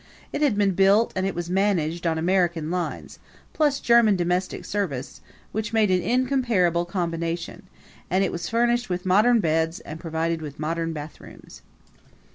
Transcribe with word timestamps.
It 0.33 0.41
had 0.41 0.57
been 0.57 0.71
built 0.71 1.13
and 1.15 1.27
it 1.27 1.35
was 1.35 1.47
managed 1.47 2.07
on 2.07 2.17
American 2.17 2.71
lines, 2.71 3.19
plus 3.53 3.79
German 3.79 4.15
domestic 4.15 4.65
service 4.65 5.21
which 5.51 5.73
made 5.73 5.91
an 5.91 6.01
incomparable 6.01 6.85
combination 6.85 7.67
and 8.09 8.23
it 8.23 8.31
was 8.31 8.49
furnished 8.49 8.89
with 8.89 9.05
modern 9.05 9.41
beds 9.41 9.79
and 9.81 9.99
provided 9.99 10.41
with 10.41 10.57
modern 10.59 10.91
bathrooms. 10.91 11.61